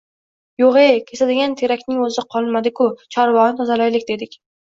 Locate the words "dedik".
4.11-4.37